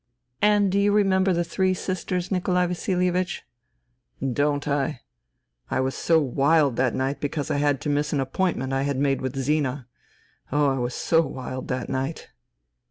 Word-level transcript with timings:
"And 0.41 0.71
do 0.71 0.79
you 0.79 0.91
remember 0.91 1.31
the 1.31 1.43
Three 1.43 1.75
Sisters, 1.75 2.31
Nikolai 2.31 2.65
Vasilievich?"" 2.65 3.43
Don't 4.33 4.65
1 4.65 4.77
1 4.87 4.99
I 5.69 5.79
was 5.79 5.93
so 5.93 6.19
wild 6.19 6.75
that 6.77 6.95
night 6.95 7.19
because 7.21 7.51
I 7.51 7.57
had 7.57 7.79
to 7.81 7.89
miss 7.89 8.11
an 8.11 8.19
appointment 8.19 8.73
I 8.73 8.81
had 8.81 8.97
made 8.97 9.21
with 9.21 9.37
Zina. 9.37 9.85
Oh, 10.51 10.71
I 10.75 10.79
was 10.79 10.95
so 10.95 11.21
wild 11.21 11.67
that 11.67 11.87
night. 11.87 12.29